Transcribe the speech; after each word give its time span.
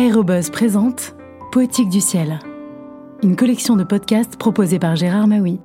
Aérobuzz 0.00 0.48
présente 0.48 1.14
Poétique 1.52 1.90
du 1.90 2.00
ciel, 2.00 2.38
une 3.22 3.36
collection 3.36 3.76
de 3.76 3.84
podcasts 3.84 4.36
proposée 4.36 4.78
par 4.78 4.96
Gérard 4.96 5.28
Maui. 5.28 5.60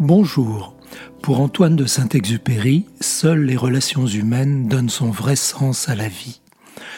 Bonjour. 0.00 0.74
Pour 1.22 1.40
Antoine 1.40 1.76
de 1.76 1.86
Saint-Exupéry, 1.86 2.86
seules 3.00 3.44
les 3.44 3.56
relations 3.56 4.06
humaines 4.06 4.66
donnent 4.66 4.88
son 4.88 5.12
vrai 5.12 5.36
sens 5.36 5.88
à 5.88 5.94
la 5.94 6.08
vie. 6.08 6.40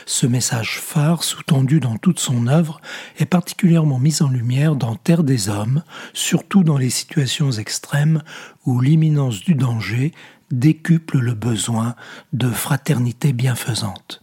Ce 0.06 0.26
message 0.26 0.78
phare, 0.80 1.24
sous-tendu 1.24 1.80
dans 1.80 1.96
toute 1.96 2.20
son 2.20 2.46
œuvre, 2.46 2.80
est 3.18 3.26
particulièrement 3.26 3.98
mis 3.98 4.22
en 4.22 4.28
lumière 4.28 4.76
dans 4.76 4.96
Terre 4.96 5.24
des 5.24 5.48
Hommes, 5.48 5.82
surtout 6.12 6.64
dans 6.64 6.78
les 6.78 6.90
situations 6.90 7.50
extrêmes 7.52 8.22
où 8.64 8.80
l'imminence 8.80 9.40
du 9.40 9.54
danger 9.54 10.12
décuple 10.50 11.18
le 11.18 11.34
besoin 11.34 11.94
de 12.32 12.50
fraternité 12.50 13.32
bienfaisante. 13.32 14.20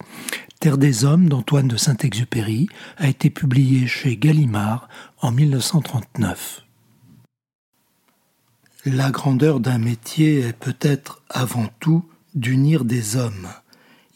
Terre 0.60 0.78
des 0.78 1.06
Hommes 1.06 1.30
d'Antoine 1.30 1.68
de 1.68 1.78
Saint-Exupéry 1.78 2.68
a 2.98 3.08
été 3.08 3.30
publié 3.30 3.88
chez 3.88 4.18
Gallimard 4.18 4.90
en 5.22 5.32
1939. 5.32 6.64
La 8.86 9.12
grandeur 9.12 9.60
d'un 9.60 9.78
métier 9.78 10.40
est 10.40 10.58
peut-être 10.58 11.22
avant 11.30 11.68
tout 11.80 12.06
d'unir 12.36 12.86
des 12.86 13.18
hommes. 13.18 13.48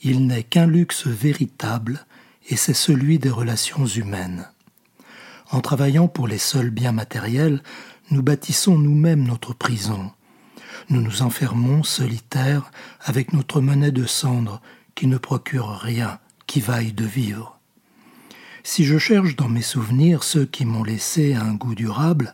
Il 0.04 0.26
n'est 0.26 0.44
qu'un 0.44 0.66
luxe 0.66 1.06
véritable 1.06 2.06
et 2.50 2.56
c'est 2.56 2.74
celui 2.74 3.20
des 3.20 3.30
relations 3.30 3.86
humaines. 3.86 4.48
En 5.52 5.62
travaillant 5.62 6.08
pour 6.08 6.28
les 6.28 6.40
seuls 6.40 6.72
biens 6.72 6.92
matériels, 6.92 7.62
nous 8.10 8.24
bâtissons 8.24 8.78
nous-mêmes 8.78 9.24
notre 9.24 9.54
prison. 9.54 10.12
Nous 10.90 11.02
nous 11.02 11.22
enfermons 11.22 11.84
solitaires 11.84 12.72
avec 13.02 13.32
notre 13.32 13.62
monnaie 13.62 13.92
de 13.92 14.06
cendre 14.06 14.62
qui 14.96 15.06
ne 15.06 15.18
procure 15.18 15.70
rien 15.70 16.20
qui 16.48 16.62
vaille 16.62 16.94
de 16.94 17.06
vivre. 17.06 17.60
Si 18.64 18.86
je 18.86 18.98
cherche 18.98 19.36
dans 19.36 19.50
mes 19.50 19.62
souvenirs 19.62 20.24
ceux 20.24 20.46
qui 20.46 20.66
m'ont 20.66 20.84
laissé 20.84 21.36
un 21.36 21.54
goût 21.54 21.76
durable, 21.76 22.34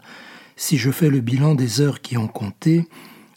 si 0.55 0.77
je 0.77 0.89
fais 0.89 1.09
le 1.09 1.19
bilan 1.19 1.53
des 1.53 1.81
heures 1.81 2.02
qui 2.02 2.17
ont 2.17 2.27
compté, 2.27 2.87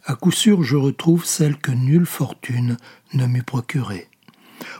à 0.06 0.14
coup 0.14 0.32
sûr 0.32 0.62
je 0.62 0.76
retrouve 0.76 1.24
celles 1.24 1.58
que 1.58 1.70
nulle 1.70 2.06
fortune 2.06 2.76
ne 3.12 3.26
m'eût 3.26 3.42
procurées. 3.42 4.08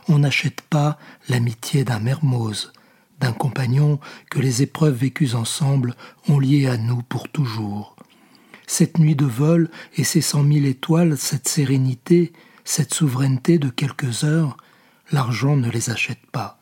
On 0.07 0.19
n'achète 0.19 0.61
pas 0.61 0.97
l'amitié 1.29 1.83
d'un 1.83 1.99
Mermoz, 1.99 2.73
d'un 3.19 3.33
compagnon 3.33 3.99
que 4.29 4.39
les 4.39 4.61
épreuves 4.61 4.95
vécues 4.95 5.35
ensemble 5.35 5.95
ont 6.27 6.39
lié 6.39 6.67
à 6.67 6.77
nous 6.77 7.01
pour 7.03 7.29
toujours 7.29 7.95
cette 8.71 8.99
nuit 8.99 9.17
de 9.17 9.25
vol 9.25 9.69
et 9.97 10.05
ces 10.05 10.21
cent 10.21 10.43
mille 10.43 10.65
étoiles, 10.65 11.17
cette 11.17 11.49
sérénité, 11.49 12.31
cette 12.63 12.93
souveraineté 12.93 13.59
de 13.59 13.67
quelques 13.67 14.23
heures, 14.23 14.55
l'argent 15.11 15.57
ne 15.57 15.69
les 15.69 15.89
achète 15.89 16.25
pas. 16.31 16.57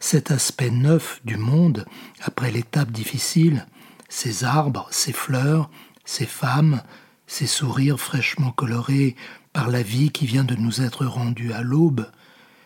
Cet 0.00 0.30
aspect 0.30 0.70
neuf 0.70 1.20
du 1.26 1.36
monde, 1.36 1.84
après 2.22 2.50
l'étape 2.50 2.90
difficile, 2.90 3.66
ces 4.08 4.42
arbres, 4.42 4.88
ces 4.90 5.12
fleurs, 5.12 5.70
ces 6.06 6.24
femmes, 6.24 6.80
ces 7.26 7.46
sourires 7.46 8.00
fraîchement 8.00 8.50
colorés 8.50 9.14
par 9.52 9.68
la 9.68 9.82
vie 9.82 10.10
qui 10.12 10.24
vient 10.24 10.44
de 10.44 10.54
nous 10.54 10.80
être 10.80 11.04
rendue 11.04 11.52
à 11.52 11.60
l'aube, 11.60 12.06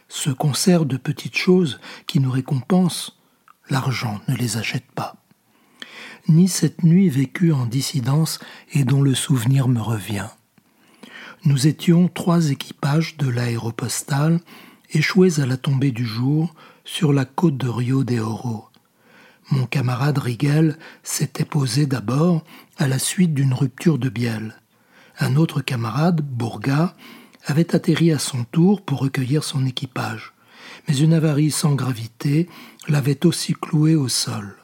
ce 0.08 0.30
concert 0.30 0.84
de 0.84 0.96
petites 0.96 1.36
choses 1.36 1.80
qui 2.06 2.20
nous 2.20 2.30
récompensent, 2.30 3.18
l'argent 3.70 4.20
ne 4.28 4.34
les 4.34 4.56
achète 4.56 4.90
pas 4.94 5.16
ni 6.28 6.48
cette 6.48 6.82
nuit 6.82 7.08
vécue 7.08 7.52
en 7.52 7.66
dissidence 7.66 8.38
et 8.72 8.84
dont 8.84 9.02
le 9.02 9.14
souvenir 9.14 9.68
me 9.68 9.80
revient. 9.80 10.28
Nous 11.44 11.66
étions 11.66 12.08
trois 12.08 12.50
équipages 12.50 13.16
de 13.16 13.28
l'aéropostale 13.28 14.40
échoués 14.90 15.40
à 15.40 15.46
la 15.46 15.56
tombée 15.56 15.92
du 15.92 16.04
jour 16.04 16.54
sur 16.84 17.12
la 17.12 17.24
côte 17.24 17.56
de 17.56 17.68
Rio 17.68 18.04
de 18.04 18.18
Oro. 18.18 18.66
Mon 19.50 19.66
camarade 19.66 20.18
Rigel 20.18 20.76
s'était 21.02 21.44
posé 21.44 21.86
d'abord 21.86 22.44
à 22.76 22.86
la 22.86 22.98
suite 22.98 23.32
d'une 23.32 23.54
rupture 23.54 23.98
de 23.98 24.08
bielle. 24.08 24.54
Un 25.18 25.36
autre 25.36 25.62
camarade, 25.62 26.20
Bourga, 26.20 26.94
avait 27.48 27.74
atterri 27.74 28.12
à 28.12 28.18
son 28.18 28.44
tour 28.44 28.82
pour 28.82 29.00
recueillir 29.00 29.42
son 29.42 29.64
équipage, 29.64 30.34
mais 30.86 30.96
une 30.98 31.14
avarie 31.14 31.50
sans 31.50 31.74
gravité 31.74 32.46
l'avait 32.88 33.24
aussi 33.24 33.54
cloué 33.54 33.94
au 33.94 34.08
sol. 34.08 34.56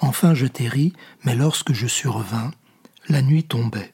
Enfin 0.00 0.34
j'atterris, 0.34 0.92
mais 1.24 1.36
lorsque 1.36 1.72
je 1.72 1.86
survins, 1.86 2.50
la 3.08 3.22
nuit 3.22 3.44
tombait. 3.44 3.92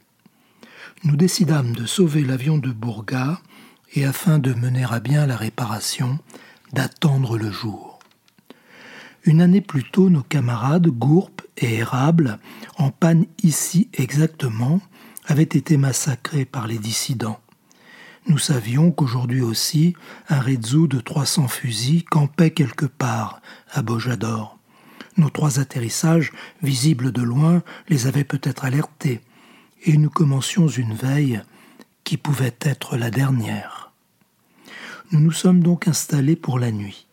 Nous 1.05 1.17
décidâmes 1.17 1.73
de 1.73 1.85
sauver 1.85 2.23
l'avion 2.23 2.57
de 2.57 2.71
Bourga 2.71 3.41
et 3.95 4.07
afin 4.07 4.39
de 4.39 4.55
mener 4.55 4.85
à 4.91 5.01
bien 5.01 5.27
la 5.27 5.37
réparation, 5.37 6.19
d'attendre 6.73 7.37
le 7.37 7.51
jour. 7.51 7.99
Une 9.25 9.43
année 9.43 9.61
plus 9.61 9.85
tôt, 9.85 10.09
nos 10.09 10.23
camarades 10.23 10.89
Gourpe 10.89 11.43
et 11.59 11.75
Érable, 11.75 12.39
en 12.79 12.91
panne 12.91 13.27
ici 13.43 13.89
exactement, 13.93 14.81
avaient 15.27 15.43
été 15.43 15.77
massacrés 15.77 16.47
par 16.47 16.67
les 16.67 16.79
dissidents. 16.79 17.41
Nous 18.27 18.39
savions 18.39 18.91
qu'aujourd'hui 18.91 19.41
aussi, 19.41 19.95
un 20.29 20.41
Redzu 20.41 20.89
de 20.89 21.01
300 21.01 21.49
fusils 21.49 22.05
campait 22.05 22.51
quelque 22.51 22.87
part 22.87 23.41
à 23.71 23.83
Bojador. 23.83 24.59
Nos 25.17 25.31
trois 25.31 25.59
atterrissages, 25.59 26.33
visibles 26.63 27.11
de 27.13 27.23
loin, 27.23 27.63
les 27.89 28.07
avaient 28.07 28.25
peut-être 28.25 28.65
alertés, 28.65 29.21
et 29.85 29.97
nous 29.97 30.11
commencions 30.11 30.69
une 30.69 30.95
veille 30.95 31.43
qui 32.05 32.17
pouvait 32.17 32.57
être 32.61 32.97
la 32.97 33.11
dernière. 33.11 33.93
Nous 35.11 35.21
nous 35.21 35.33
sommes 35.33 35.63
donc 35.63 35.89
installés 35.89 36.37
pour 36.37 36.59
la 36.59 36.71
nuit. 36.71 37.07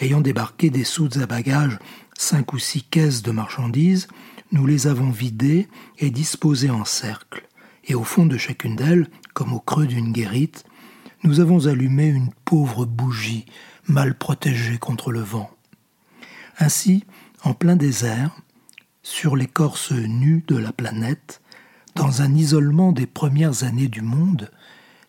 Ayant 0.00 0.20
débarqué 0.20 0.70
des 0.70 0.84
soutes 0.84 1.18
à 1.18 1.26
bagages, 1.26 1.78
cinq 2.16 2.52
ou 2.52 2.58
six 2.58 2.82
caisses 2.82 3.22
de 3.22 3.30
marchandises, 3.30 4.08
nous 4.52 4.66
les 4.66 4.86
avons 4.86 5.10
vidées 5.10 5.68
et 5.98 6.10
disposées 6.10 6.70
en 6.70 6.84
cercle, 6.84 7.46
et 7.84 7.94
au 7.94 8.04
fond 8.04 8.26
de 8.26 8.36
chacune 8.36 8.76
d'elles, 8.76 9.08
comme 9.34 9.52
au 9.52 9.60
creux 9.60 9.86
d'une 9.86 10.12
guérite, 10.12 10.64
nous 11.22 11.40
avons 11.40 11.66
allumé 11.66 12.06
une 12.06 12.30
pauvre 12.44 12.86
bougie 12.86 13.46
mal 13.86 14.16
protégée 14.16 14.78
contre 14.78 15.12
le 15.12 15.20
vent. 15.20 15.50
Ainsi, 16.58 17.04
en 17.42 17.54
plein 17.54 17.76
désert, 17.76 18.36
sur 19.02 19.36
l'écorce 19.36 19.92
nue 19.92 20.44
de 20.46 20.56
la 20.56 20.72
planète, 20.72 21.40
dans 21.94 22.22
un 22.22 22.34
isolement 22.34 22.92
des 22.92 23.06
premières 23.06 23.64
années 23.64 23.88
du 23.88 24.02
monde, 24.02 24.50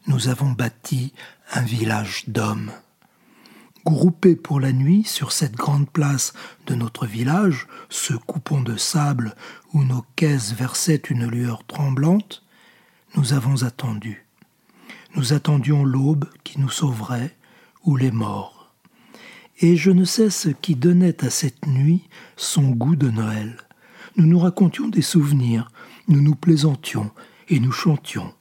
nous 0.07 0.27
avons 0.29 0.51
bâti 0.51 1.13
un 1.53 1.61
village 1.61 2.23
d'hommes. 2.27 2.71
Groupés 3.85 4.35
pour 4.35 4.59
la 4.59 4.71
nuit 4.71 5.03
sur 5.03 5.31
cette 5.31 5.55
grande 5.55 5.89
place 5.89 6.33
de 6.67 6.75
notre 6.75 7.05
village, 7.05 7.67
ce 7.89 8.13
coupon 8.13 8.61
de 8.61 8.77
sable 8.77 9.35
où 9.73 9.83
nos 9.83 10.05
caisses 10.15 10.53
versaient 10.53 11.01
une 11.09 11.27
lueur 11.27 11.65
tremblante, 11.65 12.43
nous 13.15 13.33
avons 13.33 13.63
attendu. 13.63 14.25
Nous 15.15 15.33
attendions 15.33 15.83
l'aube 15.83 16.29
qui 16.43 16.59
nous 16.59 16.69
sauverait 16.69 17.35
ou 17.83 17.95
les 17.95 18.11
morts 18.11 18.61
et 19.61 19.77
je 19.77 19.91
ne 19.91 20.05
sais 20.05 20.29
ce 20.29 20.49
qui 20.49 20.75
donnait 20.75 21.23
à 21.23 21.29
cette 21.29 21.67
nuit 21.67 22.09
son 22.35 22.71
goût 22.71 22.95
de 22.95 23.09
Noël. 23.09 23.57
Nous 24.17 24.25
nous 24.25 24.39
racontions 24.39 24.87
des 24.87 25.03
souvenirs, 25.03 25.69
nous 26.07 26.21
nous 26.21 26.35
plaisantions 26.35 27.11
et 27.47 27.59
nous 27.59 27.71
chantions. 27.71 28.33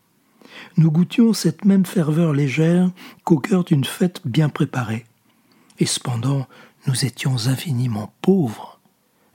Nous 0.76 0.90
goûtions 0.90 1.32
cette 1.32 1.64
même 1.64 1.84
ferveur 1.84 2.32
légère 2.32 2.90
qu'au 3.24 3.38
cœur 3.38 3.64
d'une 3.64 3.84
fête 3.84 4.22
bien 4.24 4.48
préparée. 4.48 5.04
Et 5.78 5.86
cependant, 5.86 6.48
nous 6.86 7.04
étions 7.04 7.46
infiniment 7.46 8.12
pauvres. 8.22 8.80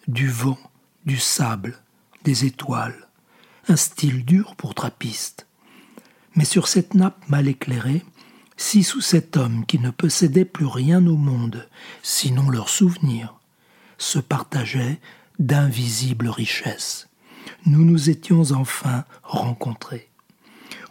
Du 0.08 0.28
vent, 0.28 0.58
du 1.06 1.18
sable, 1.18 1.80
des 2.24 2.46
étoiles, 2.46 3.05
un 3.68 3.76
style 3.76 4.26
dur 4.26 4.56
pour 4.56 4.76
trappiste. 4.76 5.48
Mais 6.36 6.46
sur 6.46 6.68
cette 6.68 6.94
nappe 6.94 7.28
mal 7.30 7.48
éclairée, 7.48 8.04
six 8.58 8.96
ou 8.96 9.02
sept 9.02 9.38
hommes 9.38 9.66
qui 9.66 9.80
ne 9.80 9.90
possédaient 9.90 10.46
plus 10.46 10.66
rien 10.66 11.06
au 11.08 11.18
monde, 11.18 11.68
sinon 12.04 12.50
leurs 12.50 12.70
souvenirs, 12.70 13.36
se 13.98 14.20
partageaient 14.20 15.00
d'invisibles 15.40 16.30
richesses. 16.30 17.08
Nous 17.66 17.84
nous 17.84 18.10
étions 18.10 18.52
enfin 18.52 19.06
rencontrés. 19.24 20.10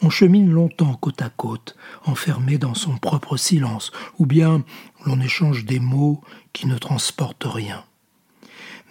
On 0.03 0.11
chemine 0.11 0.51
longtemps 0.51 0.95
côte 0.95 1.23
à 1.23 1.31
côte, 1.31 1.77
enfermé 2.05 2.59
dans 2.59 2.75
son 2.75 2.99
propre 2.99 3.37
silence, 3.37 3.93
ou 4.19 4.27
bien 4.27 4.65
l'on 5.07 5.21
échange 5.21 5.65
des 5.65 5.79
mots 5.79 6.21
qui 6.53 6.67
ne 6.67 6.77
transportent 6.77 7.47
rien. 7.47 7.85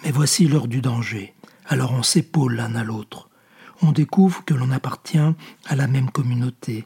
Mais 0.04 0.12
voici 0.12 0.48
l'heure 0.48 0.68
du 0.68 0.82
danger, 0.82 1.34
alors 1.66 1.94
on 1.94 2.04
s'épaule 2.04 2.56
l'un 2.56 2.76
à 2.76 2.84
l'autre. 2.84 3.30
On 3.82 3.92
découvre 3.92 4.44
que 4.46 4.54
l'on 4.54 4.72
appartient 4.72 5.18
à 5.66 5.76
la 5.76 5.88
même 5.88 6.10
communauté. 6.10 6.86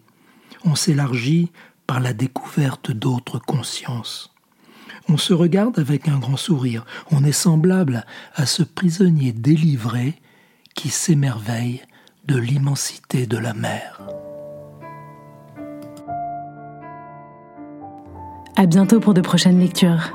On 0.64 0.76
s'élargit 0.76 1.52
par 1.86 2.00
la 2.00 2.14
découverte 2.14 2.92
d'autres 2.92 3.40
consciences. 3.40 4.34
On 5.10 5.18
se 5.18 5.34
regarde 5.34 5.80
avec 5.80 6.08
un 6.08 6.20
grand 6.20 6.38
sourire, 6.38 6.86
on 7.12 7.24
est 7.24 7.32
semblable 7.32 8.06
à 8.36 8.46
ce 8.46 8.64
prisonnier 8.64 9.32
délivré 9.32 10.16
qui 10.76 10.90
s'émerveille 10.90 11.82
de 12.26 12.38
l'immensité 12.38 13.26
de 13.26 13.38
la 13.38 13.54
mer. 13.54 14.02
À 18.58 18.66
bientôt 18.66 19.00
pour 19.00 19.14
de 19.14 19.22
prochaines 19.22 19.60
lectures. 19.60 20.12